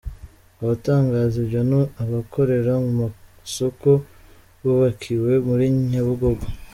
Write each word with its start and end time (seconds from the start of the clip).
Abatangaza 0.61 1.35
ibyo 1.43 1.61
ni 1.69 1.81
abakorera 2.03 2.73
mu 2.83 2.91
masoko 3.01 3.89
bubakiwe 4.61 5.31
muri 5.47 5.65
Nyabugogo. 5.89 6.45